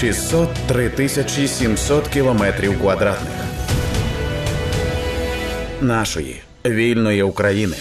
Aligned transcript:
603 0.00 0.90
тисячі 0.90 1.48
700 1.48 2.08
кілометрів 2.08 2.80
квадратних 2.80 3.32
нашої 5.80 6.42
вільної 6.66 7.22
України. 7.22 7.76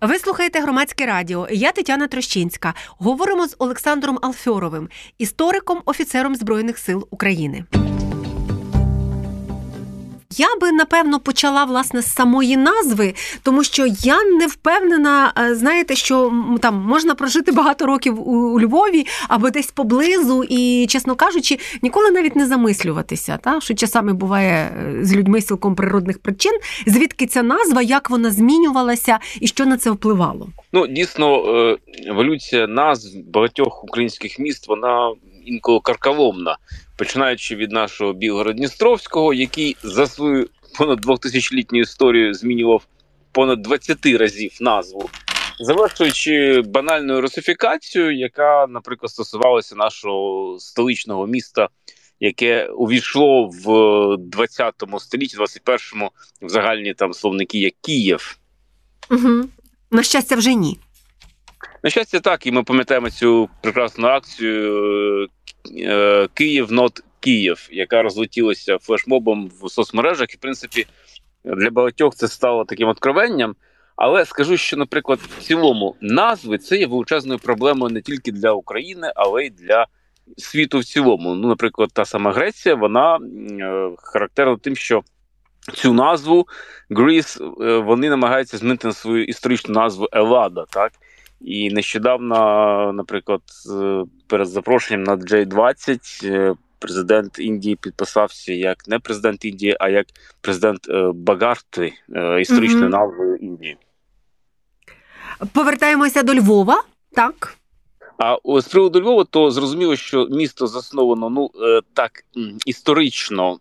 Ви 0.00 0.18
слухаєте 0.18 0.60
громадське 0.60 1.06
радіо. 1.06 1.48
Я 1.50 1.72
Тетяна 1.72 2.08
Трощинська. 2.08 2.74
Говоримо 2.98 3.48
з 3.48 3.56
Олександром 3.58 4.18
Алфьоровим, 4.22 4.88
істориком, 5.18 5.82
офіцером 5.84 6.36
Збройних 6.36 6.78
сил 6.78 7.08
України. 7.10 7.64
Я 10.38 10.46
би 10.60 10.72
напевно 10.72 11.20
почала 11.20 11.64
власне 11.64 12.02
з 12.02 12.14
самої 12.14 12.56
назви, 12.56 13.14
тому 13.42 13.64
що 13.64 13.86
я 13.86 14.24
не 14.24 14.46
впевнена, 14.46 15.32
е, 15.38 15.54
знаєте, 15.54 15.94
що 15.96 16.32
там 16.60 16.74
можна 16.74 17.14
прожити 17.14 17.52
багато 17.52 17.86
років 17.86 18.28
у 18.28 18.60
Львові 18.60 19.06
або 19.28 19.50
десь 19.50 19.70
поблизу, 19.70 20.44
і, 20.44 20.86
чесно 20.88 21.14
кажучи, 21.14 21.58
ніколи 21.82 22.10
навіть 22.10 22.36
не 22.36 22.46
замислюватися, 22.46 23.38
та 23.42 23.60
що 23.60 23.74
часами 23.74 24.12
буває 24.12 24.54
е, 24.54 25.04
з 25.04 25.16
людьми 25.16 25.40
цілком 25.40 25.74
природних 25.74 26.18
причин, 26.18 26.52
звідки 26.86 27.26
ця 27.26 27.42
назва, 27.42 27.82
як 27.82 28.10
вона 28.10 28.30
змінювалася 28.30 29.18
і 29.40 29.46
що 29.46 29.66
на 29.66 29.76
це 29.76 29.90
впливало. 29.90 30.48
Ну 30.72 30.86
дійсно, 30.86 31.56
е, 31.56 31.76
еволюція 32.06 32.66
назв 32.66 33.18
багатьох 33.26 33.84
українських 33.84 34.38
міст 34.38 34.68
вона 34.68 35.12
інколи 35.48 35.80
карколомна 35.82 36.56
починаючи 36.98 37.56
від 37.56 37.72
нашого 37.72 38.12
Білгород-Дністровського, 38.12 39.34
який 39.34 39.76
за 39.82 40.06
свою 40.06 40.48
понад 40.78 41.06
2000-літню 41.06 41.80
історію 41.80 42.34
змінював 42.34 42.86
понад 43.32 43.62
20 43.62 44.06
разів 44.06 44.52
назву, 44.60 45.10
завершуючи 45.60 46.62
банальною 46.66 47.20
русифікацією, 47.20 48.16
яка, 48.16 48.66
наприклад, 48.66 49.10
стосувалася 49.10 49.76
нашого 49.76 50.56
столичного 50.58 51.26
міста. 51.26 51.68
Яке 52.20 52.66
увійшло 52.66 53.50
в 53.64 54.16
20 54.16 54.74
столітті, 54.98 55.36
21-му 55.36 56.10
в 56.42 56.48
загальні 56.48 56.94
там 56.94 57.12
словники 57.12 57.58
як 57.58 57.74
Kiev. 57.80 58.38
Угу. 59.10 59.44
На 59.90 60.02
щастя, 60.02 60.36
вже 60.36 60.54
ні. 60.54 60.78
На 61.82 61.90
щастя, 61.90 62.20
так, 62.20 62.46
і 62.46 62.52
ми 62.52 62.62
пам'ятаємо 62.62 63.10
цю 63.10 63.48
прекрасну 63.62 64.08
акцію 64.08 65.28
Kyiv 66.34 66.72
not 66.72 67.02
Kiev, 67.20 67.68
яка 67.72 68.02
розлетілася 68.02 68.78
флешмобом 68.78 69.50
в 69.62 69.70
соцмережах, 69.70 70.34
і 70.34 70.36
в 70.36 70.40
принципі 70.40 70.86
для 71.44 71.70
багатьох 71.70 72.14
це 72.14 72.28
стало 72.28 72.64
таким 72.64 72.88
откровенням. 72.88 73.56
Але 73.96 74.24
скажу, 74.24 74.56
що, 74.56 74.76
наприклад, 74.76 75.18
в 75.18 75.42
цілому 75.42 75.96
назви 76.00 76.58
це 76.58 76.76
є 76.76 76.86
величезною 76.86 77.38
проблемою 77.38 77.94
не 77.94 78.00
тільки 78.00 78.32
для 78.32 78.52
України, 78.52 79.12
але 79.16 79.44
й 79.44 79.50
для 79.50 79.86
світу 80.36 80.78
в 80.78 80.84
цілому. 80.84 81.34
Ну, 81.34 81.48
наприклад, 81.48 81.90
та 81.92 82.04
сама 82.04 82.32
Греція, 82.32 82.74
вона 82.74 83.16
е, 83.16 83.90
характерна 83.98 84.56
тим, 84.56 84.76
що 84.76 85.02
цю 85.74 85.92
назву 85.92 86.46
Гріс 86.90 87.40
е, 87.40 87.76
вони 87.78 88.10
намагаються 88.10 88.58
змінити 88.58 88.86
на 88.86 88.92
свою 88.92 89.24
історичну 89.24 89.74
назву 89.74 90.08
Елада, 90.12 90.64
так 90.70 90.92
і 91.40 91.70
нещодавно, 91.70 92.92
наприклад, 92.92 93.42
перед 94.26 94.48
запрошенням 94.48 95.02
на 95.02 95.16
J20 95.16 96.26
е, 96.26 96.54
президент 96.78 97.38
Індії 97.38 97.76
підписався 97.76 98.52
як 98.52 98.88
не 98.88 98.98
президент 98.98 99.44
Індії, 99.44 99.76
а 99.80 99.88
як 99.88 100.06
президент 100.40 100.88
е, 100.88 101.10
Багарти 101.14 101.92
е, 102.14 102.40
історичною 102.40 102.86
mm 102.86 102.90
назвою 102.90 103.36
Індії. 103.36 103.76
Повертаємося 105.52 106.22
до 106.22 106.34
Львова, 106.34 106.82
так. 107.12 107.54
А 108.18 108.60
з 108.60 108.68
приводу 108.68 109.00
Львова, 109.00 109.24
то 109.24 109.50
зрозуміло, 109.50 109.96
що 109.96 110.26
місто 110.30 110.66
засновано 110.66 111.30
ну 111.30 111.50
так 111.94 112.24
історично 112.66 113.58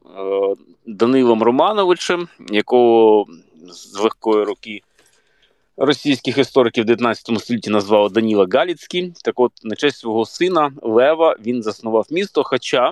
Данилом 0.86 1.44
Романовичем, 1.44 2.28
якого 2.50 3.26
з 3.70 4.00
легкої 4.00 4.44
роки 4.46 4.82
російських 5.78 6.38
істориків 6.38 6.86
19 6.86 7.40
столітті 7.40 7.70
назвали 7.70 8.10
Даніла 8.10 8.48
Галіцький. 8.52 9.14
Так, 9.24 9.40
от 9.40 9.52
на 9.64 9.76
честь 9.76 9.98
свого 9.98 10.26
сина 10.26 10.72
Лева 10.82 11.36
він 11.46 11.64
заснував 11.64 12.08
місто. 12.12 12.44
Хоча, 12.44 12.92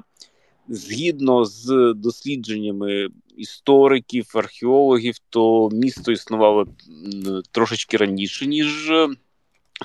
згідно 0.67 1.45
з 1.45 1.93
дослідженнями 1.95 3.07
істориків, 3.37 4.25
археологів, 4.33 5.15
то 5.29 5.69
місто 5.71 6.11
існувало 6.11 6.67
трошечки 7.51 7.97
раніше, 7.97 8.45
ніж 8.45 8.89
е, 8.89 9.07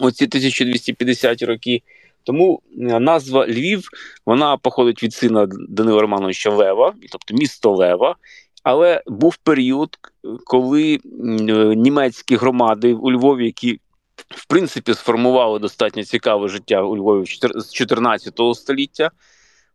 оці 0.00 0.24
1250 0.24 1.42
роки. 1.42 1.82
Тому 2.24 2.62
е, 2.80 3.00
назва 3.00 3.46
Львів 3.46 3.88
вона 4.26 4.56
походить 4.56 5.02
від 5.02 5.14
сина 5.14 5.48
Данила 5.68 6.00
Романовича 6.00 6.50
Лева, 6.50 6.94
тобто 7.10 7.34
місто 7.34 7.72
Лева. 7.72 8.16
Але 8.62 9.02
був 9.06 9.36
період, 9.36 9.98
коли 10.44 10.94
е, 10.94 11.00
німецькі 11.76 12.36
громади 12.36 12.94
у 12.94 13.12
Львові, 13.12 13.44
які 13.44 13.80
в 14.28 14.46
принципі 14.46 14.94
сформували 14.94 15.58
достатньо 15.58 16.04
цікаве 16.04 16.48
життя 16.48 16.82
у 16.82 16.96
Львові 16.96 17.26
з 17.54 17.72
14 17.72 18.40
століття, 18.54 19.10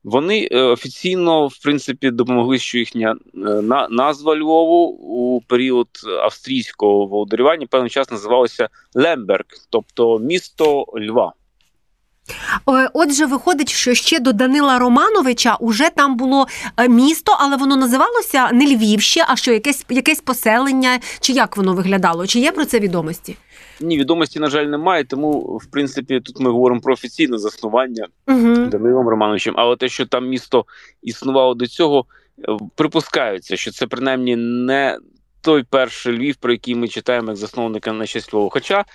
вони 0.03 0.49
е, 0.51 0.61
офіційно 0.61 1.47
в 1.47 1.57
принципі 1.63 2.11
допомогли, 2.11 2.59
що 2.59 2.77
їхня 2.77 3.15
е, 3.35 3.39
назва 3.89 4.35
Львову 4.35 4.85
у 4.87 5.41
період 5.41 5.87
австрійського 6.21 7.05
володарювання 7.05 7.67
певний 7.67 7.89
час 7.89 8.11
називалася 8.11 8.69
Лемберг, 8.93 9.45
тобто 9.69 10.19
місто 10.19 10.85
Льва. 10.97 11.33
Отже, 12.93 13.25
виходить, 13.25 13.69
що 13.69 13.93
ще 13.93 14.19
до 14.19 14.33
Данила 14.33 14.79
Романовича 14.79 15.55
уже 15.55 15.89
там 15.89 16.17
було 16.17 16.47
е, 16.77 16.89
місто, 16.89 17.37
але 17.39 17.57
воно 17.57 17.75
називалося 17.75 18.49
не 18.51 18.65
Львівще, 18.75 19.25
а 19.27 19.35
що 19.35 19.53
якесь 19.53 19.85
якесь 19.89 20.21
поселення, 20.21 20.99
чи 21.19 21.33
як 21.33 21.57
воно 21.57 21.73
виглядало? 21.73 22.27
Чи 22.27 22.39
є 22.39 22.51
про 22.51 22.65
це 22.65 22.79
відомості? 22.79 23.35
Ні, 23.81 23.97
відомості, 23.97 24.39
на 24.39 24.49
жаль, 24.49 24.65
немає. 24.65 25.03
Тому, 25.03 25.31
в 25.61 25.65
принципі, 25.65 26.19
тут 26.19 26.39
ми 26.39 26.51
говоримо 26.51 26.81
про 26.81 26.93
офіційне 26.93 27.37
заснування 27.37 28.07
угу. 28.27 28.55
Данилом 28.55 29.07
Романовичем. 29.07 29.53
Але 29.57 29.75
те, 29.75 29.89
що 29.89 30.05
там 30.05 30.27
місто 30.27 30.65
існувало 31.03 31.53
до 31.53 31.67
цього, 31.67 32.05
е, 32.39 32.57
припускаються, 32.75 33.57
що 33.57 33.71
це 33.71 33.87
принаймні 33.87 34.35
не 34.35 34.97
той 35.41 35.63
перший 35.63 36.17
Львів, 36.17 36.35
про 36.35 36.51
який 36.51 36.75
ми 36.75 36.87
читаємо 36.87 37.27
як 37.27 37.37
засновника 37.37 37.93
на 37.93 38.07
честь 38.07 38.31
Хоча 38.51 38.85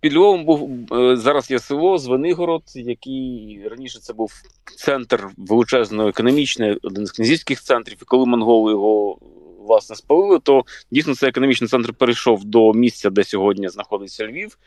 під 0.00 0.14
Львовом 0.14 0.44
був 0.44 0.70
е, 0.92 1.16
зараз 1.16 1.50
є 1.50 1.58
село 1.58 1.98
Звенигород, 1.98 2.62
який 2.74 3.60
раніше 3.70 3.98
це 3.98 4.12
був 4.12 4.32
центр 4.76 5.28
величезно 5.36 6.08
економічний, 6.08 6.78
один 6.82 7.06
з 7.06 7.12
князівських 7.12 7.62
центрів. 7.62 7.98
І 8.02 8.04
коли 8.04 8.26
монголи 8.26 8.72
його 8.72 9.18
власне 9.66 9.96
спалили, 9.96 10.38
то 10.38 10.64
дійсно 10.90 11.14
цей 11.14 11.28
економічний 11.28 11.68
центр 11.68 11.92
перейшов 11.92 12.44
до 12.44 12.72
місця, 12.72 13.10
де 13.10 13.24
сьогодні 13.24 13.68
знаходиться 13.68 14.26
Львів. 14.26 14.58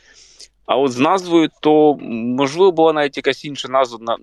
А 0.70 0.76
от 0.76 0.92
з 0.92 1.00
назвою, 1.00 1.50
то 1.62 1.98
можливо 2.02 2.72
була 2.72 2.94
навіть 2.94 3.18
якась 3.18 3.46
інша 3.46 3.68
назва 3.68 3.98
на 4.02 4.18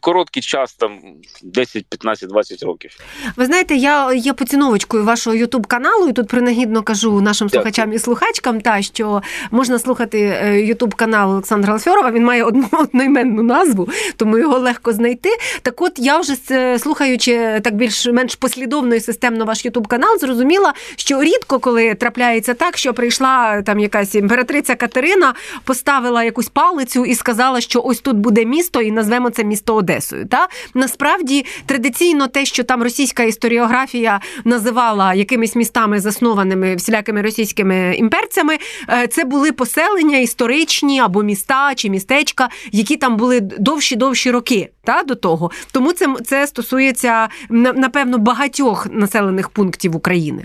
короткий 0.00 0.42
час, 0.42 0.74
там 0.74 1.00
10, 1.42 1.86
15, 1.86 2.28
20 2.28 2.62
років. 2.62 2.90
Ви 3.36 3.46
знаєте, 3.46 3.74
я 3.74 4.12
є 4.12 4.32
поціновочкою 4.32 5.04
вашого 5.04 5.36
ютуб 5.36 5.66
каналу, 5.66 6.08
і 6.08 6.12
тут 6.12 6.28
принагідно 6.28 6.82
кажу 6.82 7.20
нашим 7.20 7.48
Дякую. 7.48 7.62
слухачам 7.62 7.92
і 7.92 7.98
слухачкам, 7.98 8.60
та 8.60 8.82
що 8.82 9.22
можна 9.50 9.78
слухати 9.78 10.18
ютуб 10.66 10.94
канал 10.94 11.30
Олександра 11.30 11.72
Алфьорова. 11.72 12.10
Він 12.10 12.24
має 12.24 12.44
одну 12.44 12.68
одноіменну 12.72 13.42
назву, 13.42 13.88
тому 14.16 14.38
його 14.38 14.58
легко 14.58 14.92
знайти. 14.92 15.30
Так, 15.62 15.82
от 15.82 15.92
я 15.96 16.18
вже 16.18 16.34
слухаючи 16.78 17.60
так 17.64 17.74
більш-менш 17.74 18.34
послідовно 18.34 18.94
і 18.94 19.00
системно 19.00 19.44
ваш 19.44 19.64
ютуб 19.64 19.86
канал, 19.86 20.18
зрозуміла, 20.18 20.72
що 20.96 21.22
рідко 21.22 21.58
коли 21.58 21.94
трапляється 21.94 22.54
так, 22.54 22.76
що 22.76 22.94
прийшла 22.94 23.62
там 23.62 23.78
якась 23.80 24.14
імператриця 24.14 24.74
Катерина 24.74 25.34
поставила 25.80 26.24
якусь 26.24 26.48
палицю 26.48 27.04
і 27.04 27.14
сказала, 27.14 27.60
що 27.60 27.82
ось 27.82 28.00
тут 28.00 28.16
буде 28.16 28.44
місто, 28.44 28.82
і 28.82 28.90
назвемо 28.90 29.30
це 29.30 29.44
місто 29.44 29.74
Одесою. 29.74 30.26
Та 30.26 30.48
насправді 30.74 31.46
традиційно 31.66 32.26
те, 32.26 32.44
що 32.44 32.64
там 32.64 32.82
російська 32.82 33.22
історіографія 33.22 34.20
називала 34.44 35.14
якимись 35.14 35.56
містами, 35.56 36.00
заснованими 36.00 36.76
всілякими 36.76 37.22
російськими 37.22 37.94
імперцями, 37.96 38.58
е, 38.88 39.06
це 39.06 39.24
були 39.24 39.52
поселення 39.52 40.18
історичні 40.18 41.00
або 41.00 41.22
міста 41.22 41.74
чи 41.74 41.90
містечка, 41.90 42.48
які 42.72 42.96
там 42.96 43.16
були 43.16 43.40
довші 43.40 43.96
довші 43.96 44.30
роки. 44.30 44.68
Та 44.84 45.02
до 45.02 45.14
того, 45.14 45.50
тому 45.72 45.92
це 45.92 46.06
це 46.24 46.46
стосується 46.46 47.28
напевно 47.50 48.18
багатьох 48.18 48.86
населених 48.90 49.48
пунктів 49.48 49.96
України. 49.96 50.44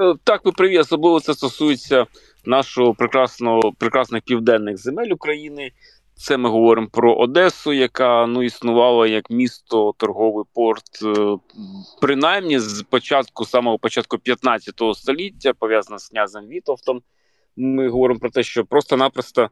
Е, 0.00 0.14
так, 0.24 0.44
ви 0.44 0.52
приві, 0.52 0.78
особливо 0.78 1.20
це 1.20 1.34
стосується 1.34 2.06
нашого 2.44 2.94
прекрасного 2.94 3.72
прекрасних 3.78 4.22
південних 4.22 4.78
земель 4.78 5.10
України. 5.10 5.72
Це 6.14 6.36
ми 6.36 6.48
говоримо 6.48 6.88
про 6.92 7.14
Одесу, 7.14 7.72
яка 7.72 8.26
ну 8.26 8.42
існувала 8.42 9.06
як 9.06 9.30
місто, 9.30 9.94
торговий 9.96 10.44
порт, 10.54 11.02
е, 11.02 11.36
принаймні 12.00 12.58
з 12.58 12.82
початку 12.82 13.44
самого 13.44 13.78
початку 13.78 14.18
15 14.18 14.94
століття, 14.94 15.52
пов'язана 15.58 15.98
з 15.98 16.08
князем 16.08 16.48
Вітовтом. 16.48 17.02
ми 17.56 17.88
говоримо 17.88 18.20
про 18.20 18.30
те, 18.30 18.42
що 18.42 18.64
просто-напросто 18.64 19.48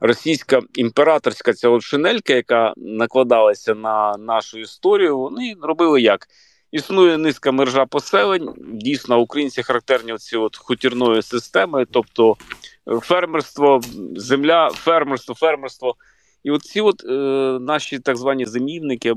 російська 0.00 0.60
імператорська 0.74 1.52
ця 1.52 1.80
шинелька, 1.80 2.32
яка 2.32 2.74
накладалася 2.76 3.74
на 3.74 4.16
нашу 4.18 4.58
історію, 4.58 5.18
вони 5.18 5.54
робили 5.62 6.00
як. 6.00 6.26
Існує 6.74 7.18
низка 7.18 7.52
мережа 7.52 7.86
поселень. 7.86 8.54
Дійсно, 8.58 9.20
українці 9.20 9.62
характерні 9.62 10.12
оці 10.12 10.36
от 10.36 10.56
хутірної 10.56 11.22
системи, 11.22 11.86
тобто 11.90 12.36
фермерство, 12.86 13.80
земля, 14.16 14.70
фермерство, 14.70 15.34
фермерство. 15.34 15.96
І 16.44 16.50
от 16.50 16.62
ці 16.62 16.80
от 16.80 17.04
е, 17.04 17.12
наші 17.60 17.98
так 17.98 18.16
звані 18.16 18.46
зимівники, 18.46 19.14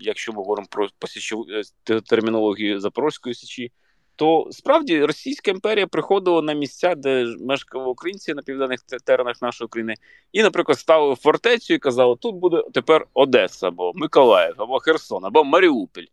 якщо 0.00 0.32
ми 0.32 0.38
говоримо 0.38 0.68
про 0.70 0.88
посічу 0.98 1.46
е, 1.90 2.00
термінологію 2.00 2.80
Запорозької 2.80 3.34
січі, 3.34 3.72
то 4.16 4.48
справді 4.50 5.04
Російська 5.04 5.50
імперія 5.50 5.86
приходила 5.86 6.42
на 6.42 6.52
місця, 6.52 6.94
де 6.94 7.26
мешкали 7.40 7.84
українці 7.84 8.34
на 8.34 8.42
південних 8.42 8.80
теренах 9.04 9.42
нашої 9.42 9.68
країни, 9.68 9.94
і, 10.32 10.42
наприклад, 10.42 10.78
ставили 10.78 11.14
фортецю 11.14 11.74
і 11.74 11.78
казали, 11.78 12.16
тут 12.20 12.34
буде 12.34 12.62
тепер 12.74 13.06
Одеса, 13.14 13.68
або 13.68 13.92
Миколаїв, 13.94 14.54
або 14.56 14.78
Херсон, 14.78 15.24
або 15.24 15.44
Маріуполь. 15.44 16.04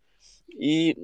І 0.60 0.96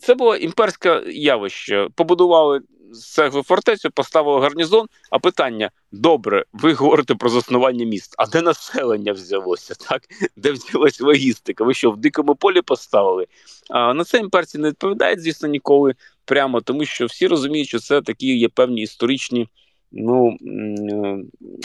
це 0.00 0.14
було 0.14 0.36
імперське 0.36 1.02
явище. 1.06 1.88
Побудували 1.94 2.60
цеглу 2.92 3.42
фортецю, 3.42 3.90
поставили 3.90 4.40
гарнізон. 4.40 4.86
А 5.10 5.18
питання: 5.18 5.70
добре, 5.92 6.44
ви 6.52 6.72
говорите 6.72 7.14
про 7.14 7.28
заснування 7.28 7.86
міст. 7.86 8.14
А 8.18 8.26
де 8.26 8.42
населення 8.42 9.12
взялося? 9.12 9.74
Так, 9.88 10.02
де 10.36 10.52
взялась 10.52 11.00
логістика? 11.00 11.64
Ви 11.64 11.74
що 11.74 11.90
в 11.90 11.96
дикому 11.96 12.34
полі 12.34 12.62
поставили? 12.62 13.26
А 13.70 13.94
на 13.94 14.04
це 14.04 14.18
імперці 14.18 14.58
не 14.58 14.68
відповідають, 14.68 15.20
звісно, 15.22 15.48
ніколи 15.48 15.94
прямо, 16.24 16.60
тому 16.60 16.84
що 16.84 17.06
всі 17.06 17.26
розуміють, 17.26 17.68
що 17.68 17.78
це 17.78 18.02
такі 18.02 18.38
є 18.38 18.48
певні 18.48 18.82
історичні 18.82 19.48
ну, 19.92 20.36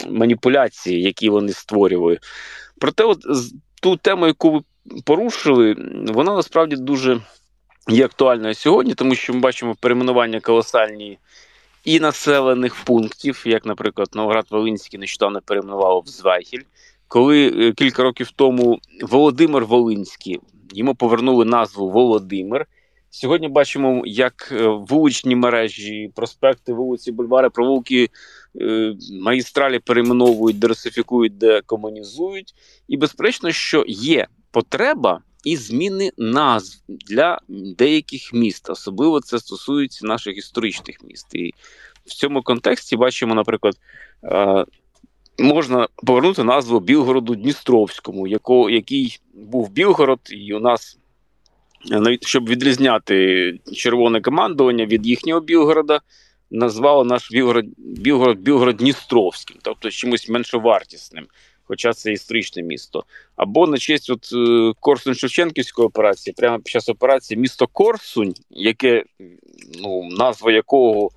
маніпуляції, 0.08 1.02
які 1.02 1.30
вони 1.30 1.52
створювали. 1.52 2.18
Проте, 2.80 3.04
от 3.04 3.18
ту 3.82 3.96
тему, 3.96 4.26
яку 4.26 4.50
ви 4.50 4.60
порушили, 5.04 5.76
вона 6.08 6.34
насправді 6.34 6.76
дуже 6.76 7.20
є 7.88 8.04
актуальною 8.04 8.54
сьогодні, 8.54 8.94
тому 8.94 9.14
що 9.14 9.34
ми 9.34 9.40
бачимо 9.40 9.76
перейменування 9.80 10.40
колосальні 10.40 11.18
і 11.84 12.00
населених 12.00 12.84
пунктів, 12.84 13.42
як, 13.46 13.66
наприклад, 13.66 14.08
Новоград-Волинський 14.12 14.98
нещодавно 14.98 15.40
перейменував 15.44 16.02
в 16.06 16.08
Звайхіль, 16.08 16.62
коли 17.08 17.48
е, 17.48 17.72
кілька 17.72 18.02
років 18.02 18.30
тому 18.30 18.78
Володимир 19.02 19.64
Волинський 19.64 20.40
йому 20.72 20.94
повернули 20.94 21.44
назву 21.44 21.90
Володимир. 21.90 22.66
Сьогодні 23.10 23.48
бачимо, 23.48 24.02
як 24.06 24.52
е, 24.52 24.66
вуличні 24.66 25.36
мережі, 25.36 26.12
проспекти, 26.14 26.72
вулиці, 26.72 27.12
бульвари, 27.12 27.50
провулки 27.50 28.08
е, 28.60 28.94
магістралі 29.22 29.78
перейменовують, 29.78 30.58
дерсифікують, 30.58 31.38
декомунізують. 31.38 32.54
І 32.88 32.96
безперечно, 32.96 33.52
що 33.52 33.84
є 33.88 34.26
потреба 34.50 35.20
і 35.44 35.56
зміни 35.56 36.12
назв 36.18 36.82
для 36.88 37.38
деяких 37.48 38.32
міст. 38.34 38.70
Особливо 38.70 39.20
це 39.20 39.38
стосується 39.38 40.06
наших 40.06 40.38
історичних 40.38 40.96
міст. 41.04 41.34
І 41.34 41.54
в 42.06 42.10
цьому 42.10 42.42
контексті 42.42 42.96
бачимо, 42.96 43.34
наприклад, 43.34 43.74
е, 44.24 44.64
можна 45.38 45.88
повернути 46.06 46.44
назву 46.44 46.80
Білгороду 46.80 47.34
Дністровському, 47.34 48.26
який 48.70 49.20
був 49.34 49.70
Білгород, 49.70 50.20
і 50.30 50.54
у 50.54 50.60
нас. 50.60 50.98
Навіть 51.90 52.26
щоб 52.26 52.48
відрізняти 52.48 53.52
червоне 53.72 54.20
командування 54.20 54.86
від 54.86 55.06
їхнього 55.06 55.40
Білгорода, 55.40 56.00
назвало 56.50 57.04
наш 57.04 57.30
Білгород 57.30 57.66
Білгород 57.76 58.38
Білгород 58.38 58.76
Дністровським, 58.76 59.56
тобто 59.62 59.90
чимось 59.90 60.28
меншовартісним 60.28 61.26
хоча 61.68 61.92
це 61.92 62.12
історичне 62.12 62.62
місто. 62.62 63.04
Або 63.36 63.66
на 63.66 63.78
честь 63.78 64.10
от 64.10 64.28
е, 64.32 64.72
корсунь 64.80 65.14
шевченківської 65.14 65.86
операції, 65.86 66.34
прямо 66.36 66.58
під 66.58 66.68
час 66.68 66.88
операції 66.88 67.40
місто 67.40 67.66
Корсунь, 67.66 68.34
яке 68.50 69.04
ну 69.82 70.04
назва 70.04 70.52
якого 70.52 71.10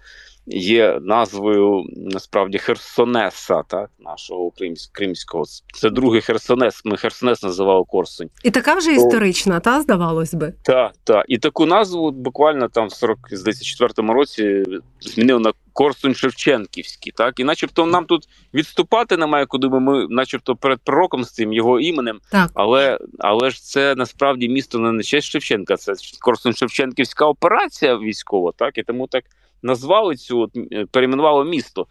є 0.52 1.00
назвою 1.02 1.84
насправді 1.96 2.58
Херсонеса, 2.58 3.64
так 3.68 3.90
нашого 4.00 4.52
кримського. 4.92 5.44
Це 5.74 5.90
другий 5.90 6.22
Херсонес. 6.22 6.82
Ми 6.86 6.98
Херсонес 6.98 7.44
називали 7.44 7.84
Корсунь. 7.88 8.30
І 8.44 8.52
така 8.52 8.76
вже 8.76 8.90
То... 8.90 8.96
історична, 8.96 9.60
та 9.60 9.82
здавалось 9.82 10.34
би. 10.34 10.54
Так, 10.64 10.92
так. 11.04 11.26
І 11.28 11.38
таку 11.38 11.66
назву 11.66 12.12
буквально 12.12 12.68
там 12.68 12.88
в 12.88 12.92
44-му 12.92 14.14
році 14.14 14.64
змінили 15.00 15.40
на 15.40 15.54
Корсунь 15.74 16.16
Шевченківський. 16.16 17.14
Так, 17.16 17.40
і 17.40 17.44
начебто 17.44 17.86
нам 17.86 18.06
тут 18.06 18.28
відступати 18.54 19.18
немає, 19.18 19.46
куди 19.46 19.70
ми, 19.70 19.80
ми 19.80 20.08
начебто, 20.10 20.56
перед 20.56 20.80
пророком 20.80 21.24
з 21.24 21.32
цим 21.32 21.54
його 21.54 21.80
іменем. 21.80 22.20
Так. 22.32 22.52
Але 22.54 23.00
але 23.20 23.50
ж 23.50 23.64
це 23.64 23.96
насправді 23.96 24.50
місто 24.50 24.80
не 24.80 24.92
на 24.92 25.04
честь 25.04 25.28
Шевченка, 25.28 25.78
це 25.78 25.94
Корсунь 26.22 26.54
Шевченківська 26.54 27.26
операція 27.26 27.98
військова, 27.98 28.52
так 28.58 28.78
і 28.78 28.84
тому 28.84 29.08
так 29.08 29.24
назвали 29.64 30.16
цю 30.16 30.40
от, 30.40 30.54
перейменувало 30.54 30.88
перейменували 30.92 31.46
місто. 31.46 31.88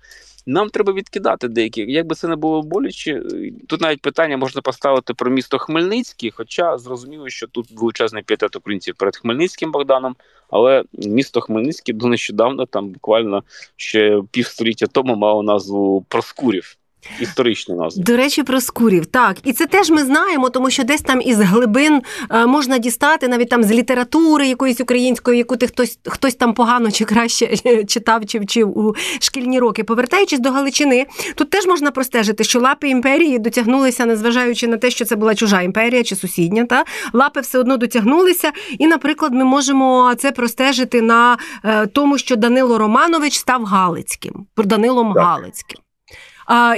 Нам 0.47 0.71
треба 0.71 0.93
відкидати 0.93 1.49
деякі. 1.49 1.93
Якби 1.93 2.15
це 2.15 2.29
не 2.29 2.37
було 2.37 2.63
боляче, 2.63 3.13
е, 3.13 3.51
тут 3.69 3.81
навіть 3.81 4.03
питання 4.03 4.37
можна 4.37 4.63
поставити 4.63 5.15
про 5.15 5.31
місто 5.31 5.59
Хмельницький, 5.59 6.31
хоча 6.31 6.79
зрозуміло, 6.79 7.29
що 7.29 7.47
тут 7.47 7.71
величезний 7.71 8.23
п'ятет 8.23 8.57
українців 8.57 8.95
перед 8.99 9.17
Хмельницьким 9.17 9.73
Богданом, 9.73 10.17
але 10.51 10.85
місто 10.93 11.41
Хмельницький 11.41 11.95
до 11.95 12.07
нещодавно, 12.07 12.67
там 12.67 12.89
буквально 12.89 13.43
ще 13.77 14.23
півстоліття 14.31 14.87
тому 14.87 15.17
мало 15.17 15.43
назву 15.43 16.07
Проскурів. 16.09 16.80
Історичну 17.21 17.77
назву. 17.77 18.03
До 18.03 18.17
речі, 18.17 18.43
про 18.43 18.61
скурів. 18.61 19.07
Так, 19.07 19.37
і 19.45 19.53
це 19.53 19.67
теж 19.67 19.91
ми 19.91 20.05
знаємо, 20.05 20.51
тому 20.51 20.71
що 20.71 20.85
десь 20.85 21.01
там 21.01 21.21
із 21.21 21.41
глибин 21.41 22.03
е, 22.31 22.47
можна 22.47 22.79
дістати, 22.79 23.29
навіть 23.29 23.49
там 23.49 23.63
з 23.63 23.71
літератури 23.71 24.49
якоїсь 24.49 24.81
української, 24.81 25.39
яку 25.39 25.57
ти 25.57 25.67
хтось 25.67 25.99
хтось 26.07 26.35
там 26.35 26.55
погано 26.55 26.91
чи 26.91 27.05
краще 27.05 27.57
читав 27.87 28.27
чи 28.27 28.39
вчив 28.39 28.79
у 28.79 28.95
шкільні 29.21 29.59
роки. 29.59 29.85
Повертаючись 29.85 30.41
до 30.41 30.51
Галичини, 30.51 31.07
тут 31.35 31.51
теж 31.51 31.67
можна 31.67 31.91
простежити, 31.91 32.45
що 32.45 32.61
лапи 32.61 32.89
імперії 32.89 33.39
дотягнулися, 33.39 34.07
незважаючи 34.07 34.67
на 34.67 34.77
те, 34.77 34.91
що 34.91 35.05
це 35.05 35.17
була 35.17 35.35
чужа 35.35 35.63
імперія 35.63 36.03
чи 36.03 36.17
сусідня. 36.17 36.65
Та 36.65 36.85
лапи 37.13 37.41
все 37.41 37.59
одно 37.59 37.77
дотягнулися. 37.77 38.53
І, 38.79 38.87
наприклад, 38.87 39.35
ми 39.35 39.45
можемо 39.45 40.15
це 40.19 40.33
простежити 40.33 41.03
на 41.03 41.39
е, 41.65 41.87
тому, 41.87 42.19
що 42.19 42.37
Данило 42.37 42.79
Романович 42.79 43.39
став 43.39 43.65
Галицьким, 43.65 44.47
Данилом 44.57 45.15
так. 45.15 45.23
Галицьким. 45.23 45.81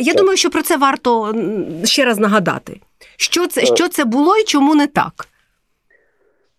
Я 0.00 0.14
думаю, 0.14 0.36
що 0.36 0.50
про 0.50 0.62
це 0.62 0.76
варто 0.76 1.34
ще 1.84 2.04
раз 2.04 2.18
нагадати. 2.18 2.80
Що 3.16 3.46
це, 3.46 3.66
що 3.66 3.88
це 3.88 4.04
було 4.04 4.36
і 4.36 4.44
чому 4.44 4.74
не 4.74 4.86
так? 4.86 5.28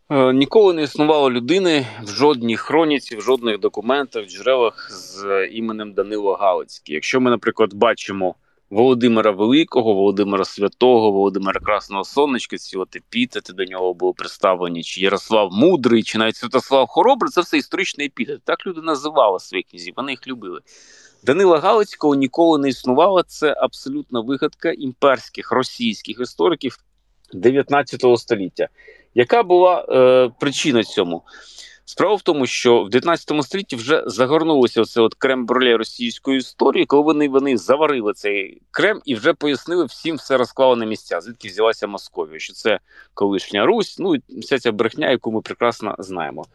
Е, 0.10 0.34
ніколи 0.34 0.74
не 0.74 0.84
існувало 0.84 1.32
людини 1.32 1.88
в 2.04 2.10
жодній 2.10 2.58
хроніці, 2.58 3.16
в 3.16 3.22
жодних 3.22 3.60
документах, 3.60 4.26
в 4.26 4.30
джерелах 4.30 4.92
з 4.92 5.48
іменем 5.52 5.94
Данило 5.94 6.34
Галицький. 6.34 6.96
Якщо 6.96 7.22
ми, 7.22 7.30
наприклад, 7.30 7.74
бачимо 7.74 8.36
Володимира 8.74 9.32
Великого, 9.32 9.94
Володимира 9.94 10.46
Святого, 10.46 11.12
Володимира 11.12 11.60
Красного 11.60 12.04
Сонечка, 12.04 12.58
ці 12.58 12.78
от 12.78 12.96
епітети 12.96 13.54
до 13.54 13.66
нього 13.66 13.94
були 13.94 14.14
представлені, 14.14 14.84
чи 14.84 15.02
Ярослав 15.02 15.50
Мудрий, 15.52 16.04
чи 16.04 16.18
навіть 16.18 16.36
Святослав 16.36 16.88
Хоробрий, 16.88 17.32
це 17.32 17.42
все 17.42 17.58
історичні 17.58 18.06
епітети. 18.06 18.42
Так 18.46 18.68
люди 18.68 18.82
називали 18.82 19.40
своїх 19.40 19.66
князів, 19.66 19.94
вони 19.98 20.12
їх 20.12 20.28
любили. 20.28 20.60
Данила 21.24 21.60
Галицького 21.60 22.16
ніколи 22.16 22.60
не 22.60 22.70
існувало. 22.70 23.24
Це 23.24 23.54
абсолютна 23.58 24.20
вигадка 24.20 24.72
імперських 24.72 25.52
російських 25.52 26.20
істориків 26.20 26.78
19 27.34 28.20
століття. 28.20 28.68
Яка 29.16 29.44
була 29.44 29.86
е, 29.90 30.32
причина 30.40 30.84
цьому? 30.84 31.24
Справа 31.86 32.16
в 32.16 32.22
тому, 32.22 32.46
що 32.46 32.84
в 32.84 32.90
19 32.90 33.44
столітті 33.44 33.76
вже 33.76 34.04
загорнулося 34.06 34.82
оце 34.82 35.02
от 35.02 35.14
крем 35.14 35.46
броле 35.46 35.78
російської 35.78 36.38
історії, 36.38 36.86
коли 36.86 37.04
вони 37.04 37.30
вони 37.30 37.58
заварили 37.58 38.14
цей 38.14 38.62
крем 38.72 39.02
і 39.06 39.16
вже 39.16 39.34
пояснили 39.34 39.86
всім 39.86 40.16
все 40.16 40.38
розклали 40.38 40.76
на 40.76 40.86
місця, 40.86 41.22
звідки 41.22 41.48
взялася 41.48 41.88
Московія, 41.88 42.40
що 42.40 42.54
це 42.54 42.80
колишня 43.14 43.66
Русь, 43.66 44.00
ну 44.00 44.16
і 44.16 44.22
вся 44.40 44.60
ця 44.60 44.72
брехня, 44.72 45.12
яку 45.12 45.32
ми 45.32 45.42
прекрасно 45.42 45.96
знаємо. 46.00 46.46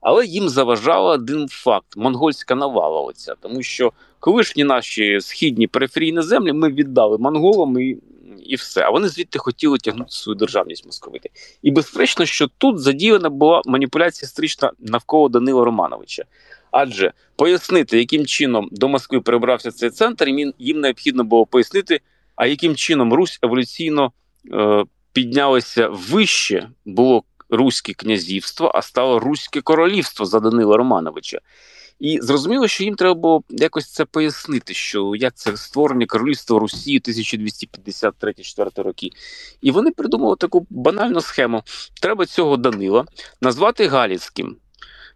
Але 0.00 0.26
їм 0.26 0.48
заважав 0.48 1.04
один 1.04 1.48
факт: 1.48 1.96
монгольська 1.96 2.54
навала. 2.54 3.00
Оця, 3.00 3.34
тому 3.40 3.62
що 3.62 3.92
колишні 4.20 4.64
наші 4.64 5.20
східні 5.20 5.66
периферійні 5.66 6.22
землі 6.22 6.52
ми 6.52 6.68
віддали 6.68 7.18
монголам 7.18 7.80
і 7.80 7.96
і 8.50 8.54
все. 8.54 8.82
А 8.82 8.90
вони 8.90 9.08
звідти 9.08 9.38
хотіли 9.38 9.78
тягнути 9.78 10.10
свою 10.12 10.36
державність 10.36 10.86
московити. 10.86 11.30
І 11.62 11.70
безперечно, 11.70 12.26
що 12.26 12.48
тут 12.58 12.78
задіяна 12.78 13.30
була 13.30 13.62
маніпуляція 13.66 14.26
історична 14.26 14.72
навколо 14.78 15.28
Данила 15.28 15.64
Романовича. 15.64 16.24
Адже 16.70 17.12
пояснити, 17.36 17.98
яким 17.98 18.26
чином 18.26 18.68
до 18.72 18.88
Москви 18.88 19.20
перебрався 19.20 19.70
цей 19.70 19.90
центр, 19.90 20.28
їм 20.58 20.80
необхідно 20.80 21.24
було 21.24 21.46
пояснити, 21.46 22.00
а 22.36 22.46
яким 22.46 22.76
чином 22.76 23.12
Русь 23.12 23.38
еволюційно 23.42 24.12
е, 24.52 24.84
піднялася 25.12 25.88
вище, 25.88 26.68
було 26.84 27.24
Руське 27.50 27.92
князівство, 27.92 28.72
а 28.74 28.82
стало 28.82 29.18
Руське 29.18 29.60
королівство 29.60 30.26
за 30.26 30.40
Данила 30.40 30.76
Романовича. 30.76 31.38
І 32.00 32.18
зрозуміло, 32.22 32.68
що 32.68 32.84
їм 32.84 32.94
треба 32.94 33.14
було 33.14 33.42
якось 33.48 33.92
це 33.92 34.04
пояснити, 34.04 34.74
що 34.74 35.12
як 35.16 35.34
це 35.34 35.56
створення 35.56 36.06
королівства 36.06 36.58
Росії 36.58 37.00
1253-4 37.00 38.82
роки. 38.82 39.10
І 39.60 39.70
вони 39.70 39.90
придумали 39.90 40.36
таку 40.36 40.66
банальну 40.70 41.20
схему: 41.20 41.62
треба 42.00 42.26
цього 42.26 42.56
Данила 42.56 43.04
назвати 43.40 43.86
Галіцьким. 43.86 44.56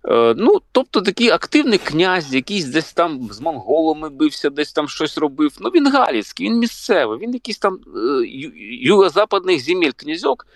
Е, 0.08 0.34
ну, 0.36 0.60
тобто 0.72 1.00
такий 1.00 1.30
активний 1.30 1.78
князь, 1.78 2.34
якийсь 2.34 2.64
десь 2.64 2.92
там 2.92 3.28
з 3.32 3.40
монголами 3.40 4.08
бився, 4.08 4.50
десь 4.50 4.72
там 4.72 4.88
щось 4.88 5.18
робив. 5.18 5.56
Ну 5.60 5.70
він 5.70 5.92
галіцький, 5.92 6.46
він 6.46 6.58
місцевий, 6.58 7.18
він 7.18 7.34
якийсь 7.34 7.58
там 7.58 7.78
е, 7.96 8.26
юго-западних 8.82 9.64
земель 9.64 9.92
князьок. 9.96 10.46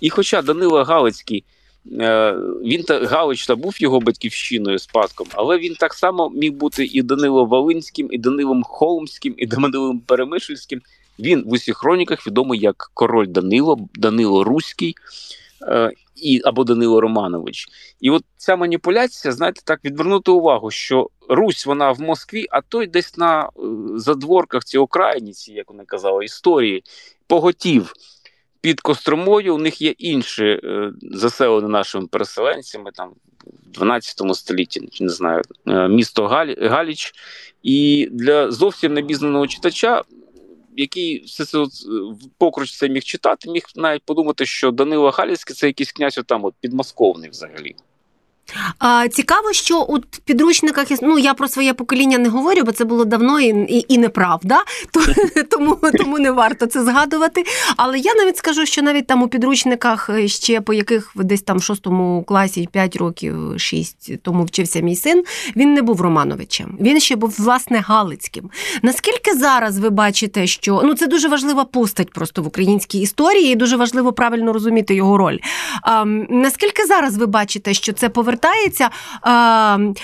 І 0.00 0.10
хоча 0.10 0.42
Данила 0.42 0.84
Галицький, 0.84 1.44
він 1.84 2.84
Галич 2.88 3.46
та 3.46 3.56
був 3.56 3.82
його 3.82 4.00
батьківщиною 4.00 4.78
спадком, 4.78 5.26
але 5.34 5.58
він 5.58 5.74
так 5.74 5.94
само 5.94 6.30
міг 6.30 6.52
бути 6.52 6.84
і 6.84 7.02
Данило 7.02 7.44
Волинським, 7.44 8.08
і 8.10 8.18
Данилом 8.18 8.62
Холмським, 8.62 9.34
і 9.38 9.46
Данилом 9.46 10.00
Перемишльським. 10.00 10.80
Він 11.18 11.42
в 11.46 11.52
усіх 11.52 11.76
хроніках 11.76 12.26
відомий 12.26 12.60
як 12.60 12.90
король 12.94 13.26
Данило, 13.26 13.88
Данило 13.94 14.44
Руський 14.44 14.94
і 16.16 16.40
або 16.44 16.64
Данило 16.64 17.00
Романович. 17.00 17.68
І 18.00 18.10
от 18.10 18.24
ця 18.36 18.56
маніпуляція, 18.56 19.32
знаєте, 19.32 19.60
так 19.64 19.84
відвернути 19.84 20.30
увагу, 20.30 20.70
що 20.70 21.10
Русь 21.28 21.66
вона 21.66 21.92
в 21.92 22.00
Москві, 22.00 22.46
а 22.50 22.60
той 22.60 22.86
десь 22.86 23.16
на 23.16 23.42
е, 23.42 23.48
задворках 23.96 24.64
ці 24.64 24.78
окраїниці, 24.78 25.52
як 25.52 25.70
вони 25.70 25.84
казали, 25.84 26.24
історії 26.24 26.82
поготів. 27.26 27.92
Під 28.62 28.80
Костромою 28.80 29.54
у 29.54 29.58
них 29.58 29.82
є 29.82 29.90
інші 29.90 30.44
е, 30.44 30.92
заселені 31.02 31.68
нашими 31.68 32.06
переселенцями 32.06 32.90
там 32.94 33.12
в 33.66 33.70
12 33.70 34.36
столітті, 34.36 34.88
не 35.00 35.08
знаю, 35.08 35.42
е, 35.66 35.88
місто 35.88 36.26
Галі, 36.26 36.56
Галіч. 36.60 37.12
І 37.62 38.08
для 38.12 38.50
зовсім 38.50 38.94
небізнаного 38.94 39.46
читача 39.46 40.02
який 40.76 41.24
все 41.24 41.44
це 41.44 41.58
е, 41.58 41.66
покруч 42.38 42.78
це 42.78 42.88
міг 42.88 43.02
читати, 43.02 43.50
міг 43.50 43.62
навіть 43.76 44.02
подумати, 44.02 44.46
що 44.46 44.70
Данило 44.70 45.10
Галіцький 45.10 45.56
це 45.56 45.66
якийсь 45.66 45.92
князь 45.92 46.18
отам 46.18 46.44
от 46.44 46.54
підмосковний 46.60 47.30
взагалі. 47.30 47.74
А, 48.78 49.08
Цікаво, 49.08 49.52
що 49.52 49.80
у 49.80 49.98
підручниках 50.24 50.86
ну 51.02 51.18
я 51.18 51.34
про 51.34 51.48
своє 51.48 51.74
покоління 51.74 52.18
не 52.18 52.28
говорю, 52.28 52.62
бо 52.64 52.72
це 52.72 52.84
було 52.84 53.04
давно 53.04 53.40
і 53.40 53.48
і, 53.48 53.84
і 53.88 53.98
неправда, 53.98 54.62
тому 55.50 55.78
тому 55.98 56.18
не 56.18 56.30
варто 56.30 56.66
це 56.66 56.84
згадувати. 56.84 57.44
Але 57.76 57.98
я 57.98 58.14
навіть 58.14 58.36
скажу, 58.36 58.66
що 58.66 58.82
навіть 58.82 59.06
там 59.06 59.22
у 59.22 59.28
підручниках 59.28 60.10
ще 60.26 60.60
по 60.60 60.74
яких 60.74 61.12
десь 61.14 61.42
там 61.42 61.58
в 61.58 61.62
шостому 61.62 62.24
класі 62.28 62.68
5 62.72 62.96
років, 62.96 63.36
6 63.56 64.22
тому 64.22 64.44
вчився 64.44 64.80
мій 64.80 64.96
син, 64.96 65.24
він 65.56 65.74
не 65.74 65.82
був 65.82 66.00
Романовичем. 66.00 66.78
Він 66.80 67.00
ще 67.00 67.16
був 67.16 67.34
власне 67.38 67.78
Галицьким. 67.78 68.50
Наскільки 68.82 69.34
зараз 69.34 69.78
ви 69.78 69.90
бачите, 69.90 70.46
що 70.46 70.82
ну 70.84 70.94
це 70.94 71.06
дуже 71.06 71.28
важлива 71.28 71.64
постать 71.64 72.12
просто 72.12 72.42
в 72.42 72.46
українській 72.46 73.00
історії, 73.00 73.52
і 73.52 73.56
дуже 73.56 73.76
важливо 73.76 74.12
правильно 74.12 74.52
розуміти 74.52 74.94
його 74.94 75.18
роль. 75.18 75.38
А, 75.82 76.04
Наскільки 76.28 76.86
зараз 76.86 77.16
ви 77.16 77.26
бачите, 77.26 77.74
що 77.74 77.92
це 77.92 78.08
повертається? 78.08 78.31
Повертається 78.32 78.90
е, 79.26 79.94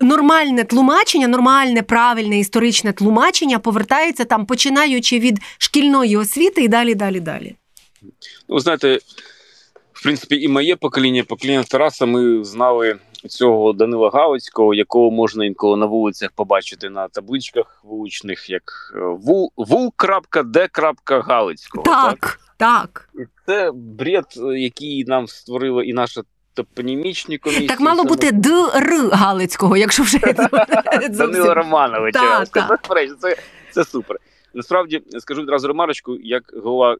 нормальне 0.00 0.64
тлумачення, 0.64 1.28
нормальне, 1.28 1.82
правильне 1.82 2.38
історичне 2.38 2.92
тлумачення 2.92 3.58
повертається 3.58 4.24
там, 4.24 4.46
починаючи 4.46 5.18
від 5.18 5.38
шкільної 5.58 6.16
освіти 6.16 6.62
і 6.62 6.68
далі, 6.68 6.94
далі, 6.94 7.20
далі. 7.20 7.56
Ну, 8.48 8.58
знаєте, 8.58 8.98
в 9.92 10.02
принципі, 10.02 10.36
і 10.36 10.48
моє 10.48 10.76
покоління, 10.76 11.24
покоління 11.24 11.64
Тараса, 11.68 12.06
ми 12.06 12.44
знали 12.44 12.98
цього 13.28 13.72
Данила 13.72 14.10
Галицького, 14.10 14.74
якого 14.74 15.10
можна 15.10 15.44
інколи 15.44 15.76
на 15.76 15.86
вулицях 15.86 16.30
побачити 16.34 16.90
на 16.90 17.08
табличках 17.08 17.80
вуличних, 17.84 18.50
як 18.50 18.62
е, 18.96 18.98
вул, 19.00 19.52
вул.д.галицького. 19.56 20.74
Так, 21.84 22.20
так. 22.20 22.40
так. 22.56 23.08
І 23.14 23.22
це 23.46 23.70
бред, 23.74 24.24
який 24.56 25.04
нам 25.04 25.28
створила 25.28 25.84
і 25.84 25.92
наша 25.92 26.22
топонімічні 26.58 27.38
комісії. 27.38 27.68
Так 27.68 27.80
мало 27.80 28.04
бути 28.04 28.32
Д.Р. 28.32 29.08
Галицького, 29.12 29.76
якщо 29.76 30.02
вже 30.02 30.18
Данила 31.10 31.54
Романовича. 31.54 32.46
Це, 33.20 33.36
це 33.70 33.84
супер. 33.84 34.16
Насправді 34.54 35.02
скажу 35.18 35.42
одразу 35.42 35.68
ремарочку, 35.68 36.16
як 36.16 36.42
голова 36.62 36.96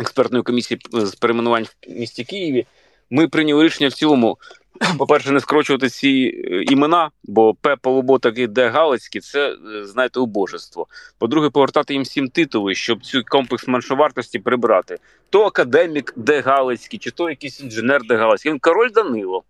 експертної 0.00 0.42
комісії 0.44 0.80
з 0.92 1.14
перейменувань 1.14 1.64
в 1.64 1.90
місті 1.90 2.24
Києві. 2.24 2.66
Ми 3.10 3.28
прийняли 3.28 3.64
рішення 3.64 3.88
в 3.88 3.92
цілому 3.92 4.38
по-перше, 4.98 5.32
не 5.32 5.40
скорочувати 5.40 5.88
ці 5.88 6.08
е, 6.08 6.62
імена, 6.62 7.10
бо 7.24 7.54
П. 7.54 7.76
Полуботок 7.76 8.38
і 8.38 8.46
Д. 8.46 8.68
Галицький 8.68 9.20
це, 9.20 9.50
е, 9.50 9.84
знаєте, 9.86 10.20
убожество. 10.20 10.86
По-друге, 11.18 11.50
повертати 11.50 11.94
їм 11.94 12.02
всім 12.02 12.28
титули, 12.28 12.74
щоб 12.74 13.04
цю 13.04 13.22
комплекс 13.24 13.68
меншовартості 13.68 14.38
прибрати. 14.38 14.96
То 15.30 15.44
академік 15.44 16.12
Д. 16.16 16.40
Галицький, 16.40 16.98
чи 16.98 17.10
то 17.10 17.30
якийсь 17.30 17.60
інженер 17.60 18.06
Д. 18.06 18.16
Галицький. 18.16 18.52
Він 18.52 18.58
король 18.58 18.90
Данило. 18.94 19.44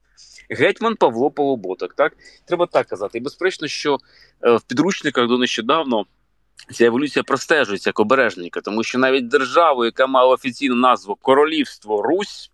Гетьман 0.50 0.96
Павло 0.96 1.30
Полуботок. 1.30 1.94
Так 1.94 2.12
треба 2.44 2.66
так 2.66 2.86
казати. 2.86 3.18
І 3.18 3.20
безперечно, 3.20 3.68
що 3.68 3.98
е, 4.42 4.56
в 4.56 4.62
підручниках 4.62 5.28
до 5.28 5.38
нещодавно 5.38 6.04
ця 6.72 6.84
еволюція 6.84 7.22
простежується 7.22 7.90
як 7.90 8.00
обережненька, 8.00 8.60
тому 8.60 8.82
що 8.82 8.98
навіть 8.98 9.28
держава, 9.28 9.84
яка 9.84 10.06
мала 10.06 10.34
офіційну 10.34 10.74
назву 10.74 11.14
Королівство 11.14 12.02
Русь, 12.02 12.50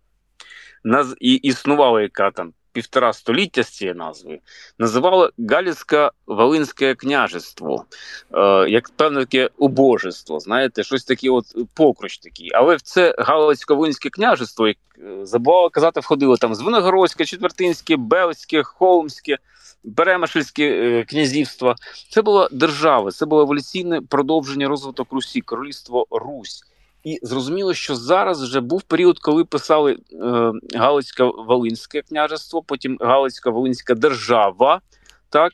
і 1.19 1.33
існувала 1.33 2.01
яка 2.01 2.31
там 2.31 2.53
півтора 2.71 3.13
століття 3.13 3.63
з 3.63 3.69
цією 3.69 3.95
назвою, 3.95 4.39
називали 4.79 5.29
Галіцьке 5.49 6.11
Волинське 6.27 6.95
княжество, 6.95 7.85
е, 8.33 8.69
як 8.69 8.89
певне 8.89 9.19
таке 9.19 9.49
убожество, 9.57 10.39
знаєте, 10.39 10.83
щось 10.83 11.03
таке, 11.03 11.29
от 11.29 11.45
покруч 11.73 12.17
такий. 12.17 12.51
Але 12.53 12.75
в 12.75 12.81
це 12.81 13.15
Галицько 13.19 13.75
волинське 13.75 14.09
княжество, 14.09 14.67
як 14.67 14.77
е, 14.97 15.25
забувало 15.25 15.69
казати, 15.69 15.99
входило 15.99 16.37
там 16.37 16.55
Звенигородське, 16.55 17.25
Четвертинське, 17.25 17.97
Белське, 17.97 18.63
Холмське. 18.63 19.37
Беремешельське 19.83 20.63
е, 20.63 21.03
князівство 21.03 21.75
це 22.09 22.21
була 22.21 22.49
держава, 22.51 23.11
це 23.11 23.25
було 23.25 23.41
еволюційне 23.41 24.01
продовження 24.01 24.67
розвиток 24.67 25.11
Русі, 25.11 25.41
королівство 25.41 26.07
Русь. 26.11 26.63
І 27.03 27.19
зрозуміло, 27.21 27.73
що 27.73 27.95
зараз 27.95 28.43
вже 28.43 28.59
був 28.59 28.81
період, 28.81 29.19
коли 29.19 29.45
писали 29.45 29.91
е, 29.93 30.51
Галицько-Волинське 30.75 32.01
княжество, 32.01 32.61
потім 32.61 32.97
Галицько-Волинська 32.99 33.95
держава, 33.95 34.81
так 35.29 35.51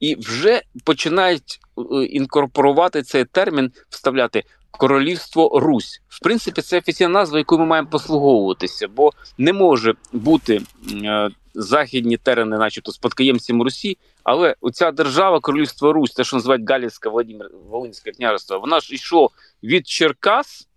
і 0.00 0.14
вже 0.14 0.62
починають 0.84 1.60
е, 1.78 2.04
інкорпорувати 2.04 3.02
цей 3.02 3.24
термін, 3.24 3.72
вставляти 3.88 4.44
королівство 4.70 5.60
Русь. 5.60 6.00
В 6.08 6.20
принципі, 6.22 6.62
це 6.62 6.78
офіційна 6.78 7.10
назва, 7.10 7.38
якою 7.38 7.60
ми 7.60 7.66
маємо 7.66 7.88
послуговуватися, 7.88 8.88
бо 8.88 9.10
не 9.38 9.52
може 9.52 9.94
бути 10.12 10.60
е, 10.92 11.30
західні 11.54 12.16
терени, 12.16 12.58
начебто 12.58 12.92
спадкоємцям 12.92 13.62
Русі, 13.62 13.98
але 14.24 14.56
оця 14.60 14.90
держава, 14.90 15.40
королівство 15.40 15.92
Русь, 15.92 16.12
те, 16.12 16.24
що 16.24 16.36
називають 16.36 16.70
Галицьке 16.70 17.08
Володимир 17.08 17.50
Волинське 17.70 18.12
княжество, 18.12 18.60
вона 18.60 18.80
ж 18.80 18.94
йшло 18.94 19.30
від 19.62 19.88
Черкас 19.88 20.68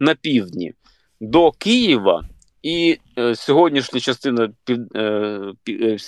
на 0.00 0.14
півдні 0.14 0.74
до 1.20 1.52
Києва. 1.52 2.24
І 2.62 2.98
е, 3.18 3.34
сьогоднішня 3.36 4.00
частина 4.00 4.52
пів, 4.64 4.96
е, 4.96 5.52
е, 5.68 5.98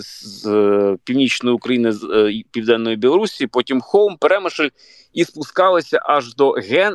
з 0.00 0.46
е, 0.46 0.96
північної 1.04 1.56
України 1.56 1.92
з 1.92 2.04
е, 2.04 2.42
південної 2.50 2.96
Білорусі, 2.96 3.46
потім 3.46 3.80
Хоум, 3.80 4.16
Перемишль, 4.16 4.68
і 5.12 5.24
спускалися 5.24 5.98
аж 6.02 6.34
до 6.34 6.50
Ген, 6.50 6.94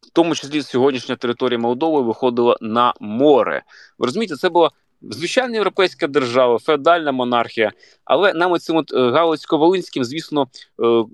в 0.00 0.10
тому 0.12 0.34
числі 0.34 0.62
сьогоднішня 0.62 1.16
територія 1.16 1.58
Молдови 1.58 2.02
виходила 2.02 2.56
на 2.60 2.94
море. 3.00 3.62
Ви 3.98 4.06
розумієте, 4.06 4.36
це 4.36 4.48
була 4.48 4.70
звичайна 5.10 5.54
європейська 5.54 6.06
держава, 6.06 6.58
феодальна 6.58 7.12
монархія, 7.12 7.72
але 8.04 8.32
нам 8.32 8.52
оцим 8.52 8.76
от 8.76 8.92
е, 8.92 8.96
Галицько-Волинським, 8.96 10.04
звісно, 10.04 10.48
е, 10.82 10.86
е, 10.86 11.04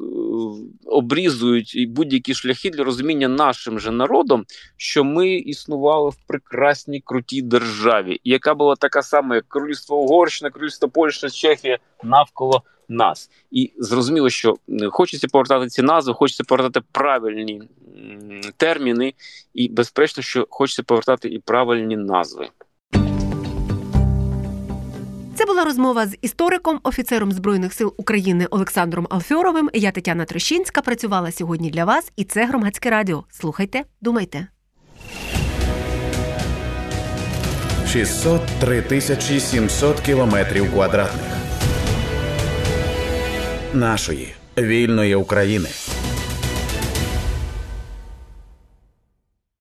обрізують 0.87 1.87
будь-які 1.88 2.35
шляхи 2.35 2.70
для 2.70 2.85
розуміння 2.85 3.28
нашим 3.28 3.80
же 3.80 3.90
народом, 3.90 4.44
що 4.76 5.04
ми 5.04 5.35
існували 5.35 6.11
в 6.11 6.16
прекрасній 6.26 7.00
крутій 7.00 7.42
державі, 7.42 8.20
яка 8.25 8.54
була 8.54 8.76
така 8.76 9.02
сама, 9.02 9.35
як 9.35 9.49
Королівство 9.49 9.97
Угорщина, 9.97 10.50
Королівство 10.50 10.88
Польща, 10.88 11.30
Чехія 11.30 11.78
навколо 12.02 12.62
нас. 12.88 13.30
І 13.50 13.73
зрозуміло, 13.78 14.30
що 14.30 14.54
хочеться 14.90 15.28
повертати 15.28 15.66
ці 15.66 15.82
назви, 15.82 16.14
хочеться 16.14 16.44
повертати 16.44 16.87
правильні 16.92 17.62
терміни, 18.56 19.14
і 19.54 19.68
безперечно, 19.68 20.23
що 20.23 20.47
хочеться 20.50 20.82
повертати 20.82 21.28
і 21.28 21.38
правильні 21.38 21.97
назви. 21.97 22.49
Була 25.50 25.64
розмова 25.64 26.07
з 26.07 26.16
істориком, 26.23 26.80
офіцером 26.83 27.33
збройних 27.33 27.73
сил 27.73 27.95
України 27.97 28.47
Олександром 28.50 29.07
Алфьоровим. 29.11 29.71
Я 29.75 29.90
Тетяна 29.90 30.25
Трещинська 30.25 30.83
працювала 30.83 31.33
сьогодні 31.33 31.71
для 31.71 31.85
вас, 31.85 32.12
і 32.16 32.25
це 32.25 32.47
громадське 32.47 32.90
радіо. 32.90 33.25
Слухайте, 33.30 33.85
думайте. 34.00 34.47
603 37.87 38.83
тисячі 38.83 39.40
700 39.40 40.00
кілометрів 40.00 40.73
квадратних 40.73 41.37
нашої 43.75 44.35
вільної 44.59 45.14
України. 45.14 45.69